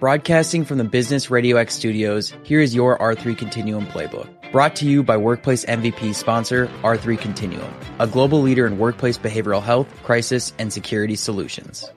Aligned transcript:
Broadcasting 0.00 0.64
from 0.64 0.78
the 0.78 0.84
Business 0.84 1.28
Radio 1.28 1.56
X 1.56 1.74
studios, 1.74 2.32
here 2.44 2.60
is 2.60 2.72
your 2.72 2.96
R3 2.98 3.36
Continuum 3.36 3.84
playbook. 3.86 4.28
Brought 4.52 4.76
to 4.76 4.86
you 4.86 5.02
by 5.02 5.16
Workplace 5.16 5.64
MVP 5.64 6.14
sponsor 6.14 6.68
R3 6.84 7.18
Continuum, 7.18 7.74
a 7.98 8.06
global 8.06 8.40
leader 8.40 8.68
in 8.68 8.78
workplace 8.78 9.18
behavioral 9.18 9.60
health, 9.60 9.88
crisis, 10.04 10.52
and 10.56 10.72
security 10.72 11.16
solutions. 11.16 11.90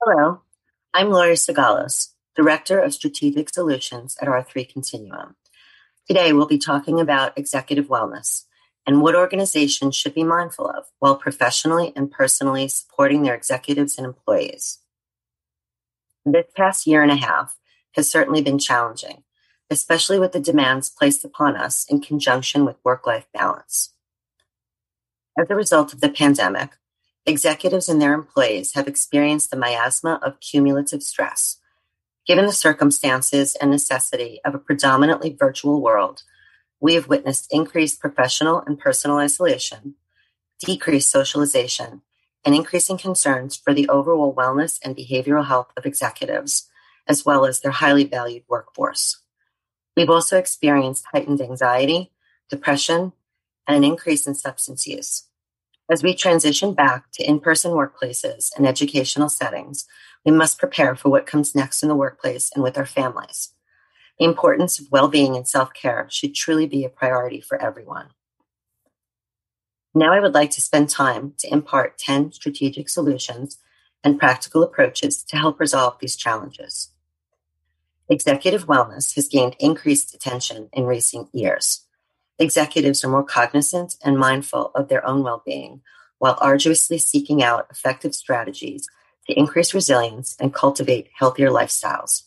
Hello, 0.00 0.40
I'm 0.94 1.10
Laurie 1.10 1.34
Sagalos, 1.34 2.14
Director 2.34 2.80
of 2.80 2.94
Strategic 2.94 3.50
Solutions 3.50 4.16
at 4.18 4.26
R3 4.26 4.72
Continuum. 4.72 5.36
Today, 6.06 6.32
we'll 6.32 6.46
be 6.46 6.56
talking 6.56 6.98
about 6.98 7.36
executive 7.36 7.88
wellness 7.88 8.44
and 8.86 9.02
what 9.02 9.14
organizations 9.14 9.94
should 9.94 10.14
be 10.14 10.24
mindful 10.24 10.66
of 10.70 10.86
while 10.98 11.16
professionally 11.16 11.92
and 11.94 12.10
personally 12.10 12.68
supporting 12.68 13.20
their 13.20 13.34
executives 13.34 13.98
and 13.98 14.06
employees. 14.06 14.78
This 16.32 16.44
past 16.54 16.86
year 16.86 17.02
and 17.02 17.10
a 17.10 17.16
half 17.16 17.56
has 17.92 18.10
certainly 18.10 18.42
been 18.42 18.58
challenging, 18.58 19.22
especially 19.70 20.18
with 20.18 20.32
the 20.32 20.40
demands 20.40 20.90
placed 20.90 21.24
upon 21.24 21.56
us 21.56 21.86
in 21.88 22.02
conjunction 22.02 22.66
with 22.66 22.76
work 22.84 23.06
life 23.06 23.26
balance. 23.32 23.94
As 25.38 25.48
a 25.48 25.54
result 25.54 25.94
of 25.94 26.02
the 26.02 26.10
pandemic, 26.10 26.72
executives 27.24 27.88
and 27.88 28.02
their 28.02 28.12
employees 28.12 28.74
have 28.74 28.86
experienced 28.86 29.50
the 29.50 29.56
miasma 29.56 30.20
of 30.22 30.40
cumulative 30.40 31.02
stress. 31.02 31.60
Given 32.26 32.44
the 32.44 32.52
circumstances 32.52 33.54
and 33.54 33.70
necessity 33.70 34.40
of 34.44 34.54
a 34.54 34.58
predominantly 34.58 35.34
virtual 35.38 35.80
world, 35.80 36.24
we 36.78 36.92
have 36.92 37.08
witnessed 37.08 37.48
increased 37.50 38.00
professional 38.00 38.60
and 38.66 38.78
personal 38.78 39.16
isolation, 39.16 39.94
decreased 40.60 41.10
socialization, 41.10 42.02
and 42.48 42.54
increasing 42.54 42.96
concerns 42.96 43.58
for 43.58 43.74
the 43.74 43.86
overall 43.90 44.34
wellness 44.34 44.78
and 44.82 44.96
behavioral 44.96 45.44
health 45.44 45.70
of 45.76 45.84
executives, 45.84 46.66
as 47.06 47.22
well 47.22 47.44
as 47.44 47.60
their 47.60 47.72
highly 47.72 48.04
valued 48.04 48.42
workforce. 48.48 49.20
We've 49.94 50.08
also 50.08 50.38
experienced 50.38 51.04
heightened 51.12 51.42
anxiety, 51.42 52.10
depression, 52.48 53.12
and 53.66 53.76
an 53.76 53.84
increase 53.84 54.26
in 54.26 54.34
substance 54.34 54.86
use. 54.86 55.24
As 55.90 56.02
we 56.02 56.14
transition 56.14 56.72
back 56.72 57.12
to 57.12 57.22
in 57.22 57.38
person 57.38 57.72
workplaces 57.72 58.48
and 58.56 58.66
educational 58.66 59.28
settings, 59.28 59.84
we 60.24 60.32
must 60.32 60.58
prepare 60.58 60.96
for 60.96 61.10
what 61.10 61.26
comes 61.26 61.54
next 61.54 61.82
in 61.82 61.90
the 61.90 61.94
workplace 61.94 62.50
and 62.54 62.64
with 62.64 62.78
our 62.78 62.86
families. 62.86 63.52
The 64.18 64.24
importance 64.24 64.78
of 64.78 64.90
well 64.90 65.08
being 65.08 65.36
and 65.36 65.46
self 65.46 65.74
care 65.74 66.08
should 66.10 66.34
truly 66.34 66.66
be 66.66 66.86
a 66.86 66.88
priority 66.88 67.42
for 67.42 67.60
everyone. 67.60 68.08
Now, 69.94 70.12
I 70.12 70.20
would 70.20 70.34
like 70.34 70.50
to 70.52 70.60
spend 70.60 70.90
time 70.90 71.34
to 71.38 71.52
impart 71.52 71.98
10 71.98 72.32
strategic 72.32 72.88
solutions 72.88 73.58
and 74.04 74.18
practical 74.18 74.62
approaches 74.62 75.22
to 75.24 75.36
help 75.36 75.58
resolve 75.58 75.96
these 76.00 76.16
challenges. 76.16 76.90
Executive 78.08 78.66
wellness 78.66 79.14
has 79.16 79.28
gained 79.28 79.56
increased 79.58 80.14
attention 80.14 80.68
in 80.72 80.84
recent 80.84 81.28
years. 81.34 81.84
Executives 82.38 83.04
are 83.04 83.08
more 83.08 83.24
cognizant 83.24 83.96
and 84.04 84.18
mindful 84.18 84.70
of 84.74 84.88
their 84.88 85.04
own 85.06 85.22
well 85.22 85.42
being 85.44 85.82
while 86.18 86.38
arduously 86.40 86.98
seeking 86.98 87.42
out 87.42 87.66
effective 87.70 88.14
strategies 88.14 88.88
to 89.26 89.38
increase 89.38 89.74
resilience 89.74 90.36
and 90.40 90.54
cultivate 90.54 91.10
healthier 91.18 91.50
lifestyles. 91.50 92.24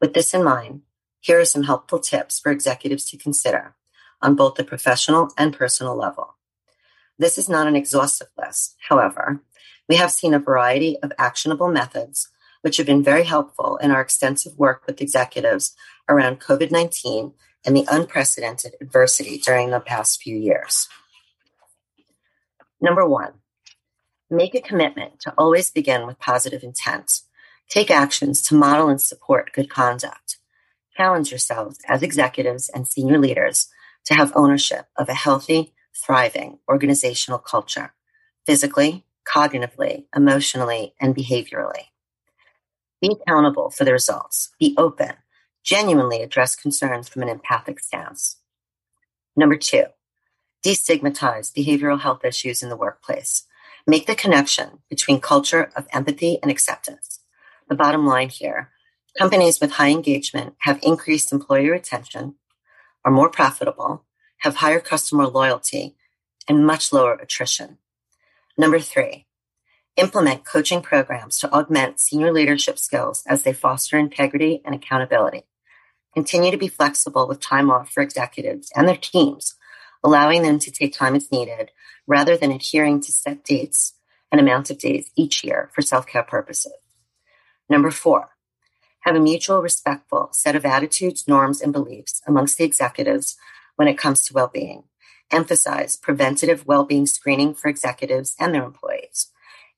With 0.00 0.14
this 0.14 0.34
in 0.34 0.44
mind, 0.44 0.82
here 1.20 1.40
are 1.40 1.44
some 1.44 1.62
helpful 1.64 1.98
tips 1.98 2.38
for 2.38 2.52
executives 2.52 3.08
to 3.10 3.16
consider 3.16 3.74
on 4.20 4.34
both 4.34 4.54
the 4.54 4.64
professional 4.64 5.30
and 5.38 5.56
personal 5.56 5.96
level. 5.96 6.36
This 7.18 7.38
is 7.38 7.48
not 7.48 7.66
an 7.66 7.76
exhaustive 7.76 8.28
list. 8.36 8.76
However, 8.88 9.40
we 9.88 9.96
have 9.96 10.10
seen 10.10 10.34
a 10.34 10.38
variety 10.38 10.98
of 11.02 11.12
actionable 11.18 11.68
methods 11.68 12.28
which 12.62 12.78
have 12.78 12.86
been 12.86 13.02
very 13.02 13.24
helpful 13.24 13.76
in 13.76 13.90
our 13.90 14.00
extensive 14.00 14.58
work 14.58 14.82
with 14.86 15.00
executives 15.00 15.74
around 16.08 16.40
COVID 16.40 16.70
19 16.70 17.32
and 17.64 17.76
the 17.76 17.86
unprecedented 17.88 18.74
adversity 18.80 19.38
during 19.38 19.70
the 19.70 19.80
past 19.80 20.22
few 20.22 20.36
years. 20.36 20.88
Number 22.80 23.06
one, 23.06 23.34
make 24.30 24.54
a 24.54 24.60
commitment 24.60 25.20
to 25.20 25.34
always 25.38 25.70
begin 25.70 26.06
with 26.06 26.18
positive 26.18 26.62
intent. 26.62 27.20
Take 27.68 27.90
actions 27.90 28.42
to 28.42 28.54
model 28.54 28.88
and 28.88 29.00
support 29.00 29.52
good 29.52 29.70
conduct. 29.70 30.38
Challenge 30.96 31.30
yourselves 31.30 31.78
as 31.88 32.02
executives 32.02 32.68
and 32.68 32.86
senior 32.86 33.18
leaders 33.18 33.68
to 34.04 34.14
have 34.14 34.32
ownership 34.34 34.86
of 34.96 35.08
a 35.08 35.14
healthy, 35.14 35.74
thriving 36.04 36.58
organizational 36.68 37.38
culture, 37.38 37.94
physically, 38.46 39.04
cognitively, 39.26 40.04
emotionally, 40.14 40.94
and 41.00 41.14
behaviorally. 41.14 41.86
Be 43.00 43.16
accountable 43.20 43.70
for 43.70 43.84
the 43.84 43.92
results. 43.92 44.50
Be 44.58 44.74
open. 44.78 45.12
Genuinely 45.62 46.22
address 46.22 46.54
concerns 46.54 47.08
from 47.08 47.22
an 47.22 47.28
empathic 47.28 47.80
stance. 47.80 48.36
Number 49.36 49.56
two, 49.56 49.84
destigmatize 50.64 51.52
behavioral 51.52 52.00
health 52.00 52.24
issues 52.24 52.62
in 52.62 52.68
the 52.68 52.76
workplace. 52.76 53.44
Make 53.86 54.06
the 54.06 54.14
connection 54.14 54.78
between 54.88 55.20
culture 55.20 55.70
of 55.76 55.86
empathy 55.92 56.38
and 56.42 56.50
acceptance. 56.50 57.20
The 57.68 57.74
bottom 57.74 58.06
line 58.06 58.28
here 58.28 58.70
companies 59.18 59.60
with 59.60 59.72
high 59.72 59.90
engagement 59.90 60.54
have 60.60 60.78
increased 60.82 61.32
employee 61.32 61.70
retention, 61.70 62.34
are 63.04 63.12
more 63.12 63.30
profitable, 63.30 64.04
have 64.38 64.56
higher 64.56 64.80
customer 64.80 65.26
loyalty, 65.26 65.94
and 66.48 66.66
much 66.66 66.92
lower 66.92 67.14
attrition. 67.14 67.78
Number 68.56 68.78
three, 68.78 69.26
implement 69.96 70.44
coaching 70.44 70.82
programs 70.82 71.38
to 71.38 71.52
augment 71.52 72.00
senior 72.00 72.32
leadership 72.32 72.78
skills 72.78 73.24
as 73.26 73.42
they 73.42 73.52
foster 73.52 73.98
integrity 73.98 74.62
and 74.64 74.74
accountability. 74.74 75.42
Continue 76.14 76.50
to 76.50 76.56
be 76.56 76.68
flexible 76.68 77.26
with 77.26 77.40
time 77.40 77.70
off 77.70 77.90
for 77.90 78.02
executives 78.02 78.70
and 78.74 78.88
their 78.88 78.96
teams, 78.96 79.54
allowing 80.02 80.42
them 80.42 80.58
to 80.58 80.70
take 80.70 80.92
time 80.92 81.14
as 81.14 81.30
needed 81.30 81.70
rather 82.06 82.36
than 82.36 82.52
adhering 82.52 83.00
to 83.00 83.12
set 83.12 83.44
dates 83.44 83.94
and 84.30 84.40
amount 84.40 84.70
of 84.70 84.78
days 84.78 85.10
each 85.16 85.44
year 85.44 85.70
for 85.74 85.82
self 85.82 86.06
care 86.06 86.22
purposes. 86.22 86.72
Number 87.68 87.90
four, 87.90 88.30
have 89.00 89.16
a 89.16 89.20
mutual 89.20 89.62
respectful 89.62 90.30
set 90.32 90.56
of 90.56 90.64
attitudes, 90.64 91.28
norms, 91.28 91.60
and 91.60 91.72
beliefs 91.72 92.22
amongst 92.26 92.58
the 92.58 92.64
executives 92.64 93.36
when 93.76 93.88
it 93.88 93.98
comes 93.98 94.26
to 94.26 94.34
well 94.34 94.50
being. 94.52 94.84
Emphasize 95.30 95.96
preventative 95.96 96.66
well 96.66 96.84
being 96.84 97.06
screening 97.06 97.54
for 97.54 97.68
executives 97.68 98.34
and 98.38 98.54
their 98.54 98.64
employees. 98.64 99.30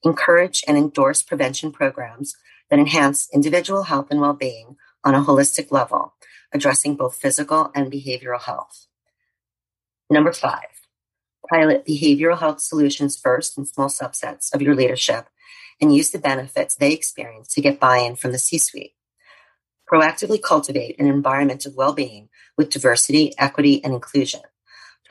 Encourage 0.03 0.63
and 0.67 0.77
endorse 0.77 1.21
prevention 1.23 1.71
programs 1.71 2.35
that 2.69 2.79
enhance 2.79 3.29
individual 3.33 3.83
health 3.83 4.07
and 4.09 4.21
well 4.21 4.33
being 4.33 4.77
on 5.03 5.15
a 5.15 5.23
holistic 5.23 5.71
level, 5.71 6.13
addressing 6.53 6.95
both 6.95 7.15
physical 7.15 7.71
and 7.73 7.91
behavioral 7.91 8.41
health. 8.41 8.87
Number 10.09 10.33
five, 10.33 10.87
pilot 11.49 11.85
behavioral 11.85 12.39
health 12.39 12.61
solutions 12.61 13.19
first 13.19 13.57
in 13.57 13.65
small 13.65 13.89
subsets 13.89 14.53
of 14.53 14.61
your 14.61 14.75
leadership 14.75 15.27
and 15.81 15.95
use 15.95 16.11
the 16.11 16.19
benefits 16.19 16.75
they 16.75 16.93
experience 16.93 17.53
to 17.53 17.61
get 17.61 17.79
buy 17.79 17.97
in 17.99 18.15
from 18.15 18.31
the 18.31 18.39
C 18.39 18.57
suite 18.57 18.93
proactively 19.91 20.41
cultivate 20.41 20.99
an 20.99 21.07
environment 21.07 21.65
of 21.65 21.75
well 21.75 21.93
being 21.93 22.29
with 22.57 22.69
diversity, 22.69 23.33
equity, 23.37 23.83
and 23.83 23.93
inclusion. 23.93 24.41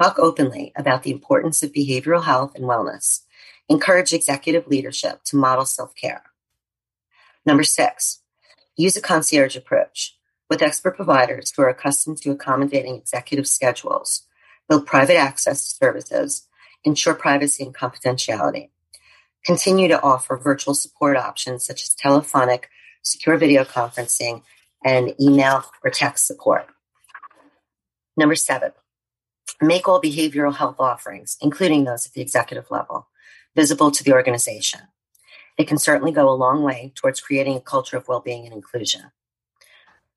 Talk 0.01 0.19
openly 0.19 0.73
about 0.77 1.03
the 1.03 1.11
importance 1.11 1.63
of 1.63 1.73
behavioral 1.73 2.25
health 2.25 2.55
and 2.55 2.65
wellness. 2.65 3.23
Encourage 3.69 4.13
executive 4.13 4.67
leadership 4.69 5.25
to 5.25 5.37
model 5.37 5.65
self 5.65 5.95
care. 5.95 6.23
Number 7.45 7.65
six, 7.65 8.21
use 8.77 8.97
a 8.97 9.01
concierge 9.01 9.57
approach 9.57 10.17
with 10.49 10.63
expert 10.63 10.97
providers 10.97 11.53
who 11.55 11.63
are 11.63 11.69
accustomed 11.69 12.19
to 12.19 12.31
accommodating 12.31 12.95
executive 12.95 13.47
schedules, 13.47 14.23
build 14.69 14.87
private 14.87 15.17
access 15.17 15.65
to 15.65 15.77
services, 15.77 16.47
ensure 16.85 17.15
privacy 17.15 17.65
and 17.65 17.75
confidentiality. 17.75 18.71
Continue 19.45 19.89
to 19.89 20.01
offer 20.03 20.37
virtual 20.37 20.75
support 20.75 21.17
options 21.17 21.65
such 21.65 21.83
as 21.83 21.95
telephonic, 21.95 22.69
secure 23.03 23.37
video 23.37 23.65
conferencing, 23.65 24.43
and 24.85 25.15
email 25.21 25.65
or 25.85 25.91
text 25.91 26.27
support. 26.27 26.67
Number 28.17 28.35
seven, 28.35 28.73
make 29.61 29.89
all 29.89 30.01
behavioral 30.01 30.55
health 30.55 30.77
offerings, 30.79 31.37
including 31.41 31.85
those 31.85 32.07
at 32.07 32.13
the 32.13 32.21
executive 32.21 32.71
level, 32.71 33.09
visible 33.55 33.91
to 33.91 34.05
the 34.05 34.13
organization. 34.13 34.81
It 35.57 35.67
can 35.67 35.79
certainly 35.79 36.13
go 36.13 36.29
a 36.29 36.35
long 36.35 36.63
way 36.63 36.93
towards 36.95 37.21
creating 37.21 37.57
a 37.57 37.61
culture 37.61 37.97
of 37.97 38.07
well 38.09 38.21
being 38.21 38.45
and 38.45 38.55
inclusion. 38.55 39.11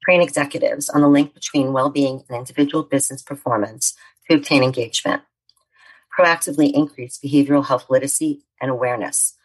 Train 0.03 0.21
executives 0.21 0.89
on 0.89 1.01
the 1.01 1.09
link 1.09 1.33
between 1.33 1.73
well 1.73 1.89
being 1.89 2.23
and 2.27 2.37
individual 2.37 2.83
business 2.83 3.21
performance 3.21 3.95
to 4.29 4.35
obtain 4.35 4.63
engagement. 4.63 5.23
Proactively 6.17 6.71
increase 6.71 7.19
behavioral 7.23 7.65
health 7.65 7.85
literacy 7.89 8.43
and 8.59 8.69
awareness 8.69 9.35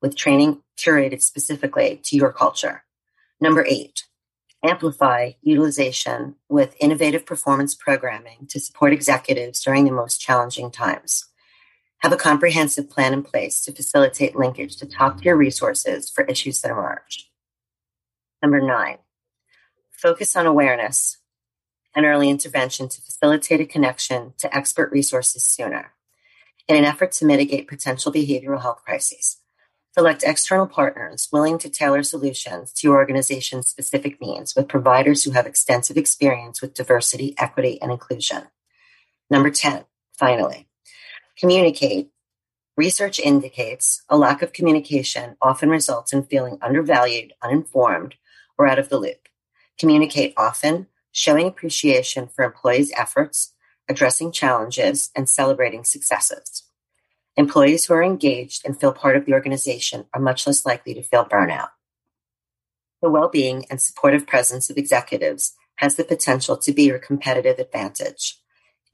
with 0.00 0.16
training 0.16 0.62
curated 0.76 1.22
specifically 1.22 2.00
to 2.04 2.16
your 2.16 2.32
culture. 2.32 2.84
Number 3.40 3.64
eight, 3.68 4.04
amplify 4.64 5.32
utilization 5.42 6.34
with 6.48 6.76
innovative 6.80 7.26
performance 7.26 7.74
programming 7.74 8.46
to 8.48 8.58
support 8.58 8.92
executives 8.92 9.62
during 9.62 9.84
the 9.84 9.92
most 9.92 10.20
challenging 10.20 10.70
times. 10.70 11.26
Have 11.98 12.12
a 12.12 12.16
comprehensive 12.16 12.90
plan 12.90 13.12
in 13.12 13.22
place 13.22 13.62
to 13.64 13.72
facilitate 13.72 14.36
linkage 14.36 14.76
to 14.76 14.86
top 14.86 15.20
tier 15.20 15.36
resources 15.36 16.10
for 16.10 16.24
issues 16.24 16.60
that 16.62 16.70
emerge. 16.70 17.30
Number 18.42 18.60
nine, 18.60 18.98
focus 19.90 20.34
on 20.36 20.46
awareness 20.46 21.18
and 21.94 22.04
early 22.04 22.28
intervention 22.28 22.88
to 22.88 23.00
facilitate 23.00 23.60
a 23.60 23.66
connection 23.66 24.34
to 24.38 24.54
expert 24.54 24.90
resources 24.90 25.44
sooner 25.44 25.92
in 26.68 26.76
an 26.76 26.84
effort 26.84 27.12
to 27.12 27.26
mitigate 27.26 27.68
potential 27.68 28.12
behavioral 28.12 28.62
health 28.62 28.82
crises. 28.84 29.38
Select 29.96 30.24
external 30.24 30.66
partners 30.66 31.28
willing 31.30 31.56
to 31.58 31.70
tailor 31.70 32.02
solutions 32.02 32.72
to 32.72 32.88
your 32.88 32.96
organization's 32.96 33.68
specific 33.68 34.20
needs 34.20 34.56
with 34.56 34.66
providers 34.66 35.22
who 35.22 35.30
have 35.30 35.46
extensive 35.46 35.96
experience 35.96 36.60
with 36.60 36.74
diversity, 36.74 37.32
equity, 37.38 37.80
and 37.80 37.92
inclusion. 37.92 38.42
Number 39.30 39.50
10, 39.50 39.84
finally, 40.18 40.66
communicate. 41.38 42.10
Research 42.76 43.20
indicates 43.20 44.02
a 44.08 44.18
lack 44.18 44.42
of 44.42 44.52
communication 44.52 45.36
often 45.40 45.68
results 45.68 46.12
in 46.12 46.24
feeling 46.24 46.58
undervalued, 46.60 47.32
uninformed, 47.40 48.16
or 48.58 48.66
out 48.66 48.80
of 48.80 48.88
the 48.88 48.98
loop. 48.98 49.28
Communicate 49.78 50.34
often, 50.36 50.88
showing 51.12 51.46
appreciation 51.46 52.26
for 52.26 52.44
employees' 52.44 52.92
efforts, 52.96 53.52
addressing 53.88 54.32
challenges, 54.32 55.12
and 55.14 55.28
celebrating 55.28 55.84
successes. 55.84 56.64
Employees 57.36 57.84
who 57.86 57.94
are 57.94 58.02
engaged 58.02 58.62
and 58.64 58.78
feel 58.78 58.92
part 58.92 59.16
of 59.16 59.26
the 59.26 59.32
organization 59.32 60.06
are 60.14 60.20
much 60.20 60.46
less 60.46 60.64
likely 60.64 60.94
to 60.94 61.02
feel 61.02 61.24
burnout. 61.24 61.70
The 63.02 63.10
well 63.10 63.28
being 63.28 63.66
and 63.68 63.82
supportive 63.82 64.26
presence 64.26 64.70
of 64.70 64.78
executives 64.78 65.54
has 65.76 65.96
the 65.96 66.04
potential 66.04 66.56
to 66.56 66.72
be 66.72 66.84
your 66.84 67.00
competitive 67.00 67.58
advantage. 67.58 68.38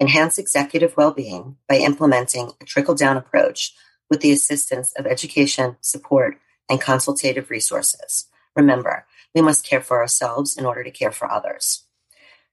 Enhance 0.00 0.38
executive 0.38 0.96
well 0.96 1.12
being 1.12 1.56
by 1.69 1.76
implementing 1.76 2.52
a 2.60 2.64
trickle 2.64 2.94
down 2.94 3.19
approach 3.19 3.75
with 4.08 4.22
the 4.22 4.32
assistance 4.32 4.92
of 4.96 5.06
education, 5.06 5.76
support, 5.82 6.38
and 6.69 6.81
consultative 6.81 7.50
resources. 7.50 8.26
Remember, 8.56 9.04
we 9.34 9.42
must 9.42 9.66
care 9.66 9.82
for 9.82 9.98
ourselves 9.98 10.56
in 10.56 10.64
order 10.64 10.82
to 10.82 10.90
care 10.90 11.12
for 11.12 11.31
others. 11.31 11.84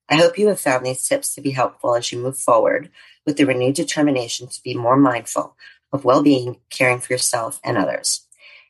I 0.09 0.15
hope 0.15 0.37
you 0.37 0.47
have 0.47 0.59
found 0.59 0.85
these 0.85 1.07
tips 1.07 1.33
to 1.35 1.41
be 1.41 1.51
helpful 1.51 1.95
as 1.95 2.11
you 2.11 2.19
move 2.19 2.37
forward 2.37 2.89
with 3.25 3.37
the 3.37 3.45
renewed 3.45 3.75
determination 3.75 4.47
to 4.47 4.63
be 4.63 4.73
more 4.73 4.95
mindful 4.95 5.55
of 5.91 6.05
well 6.05 6.23
being, 6.23 6.57
caring 6.69 6.99
for 6.99 7.13
yourself 7.13 7.59
and 7.63 7.77
others. 7.77 8.21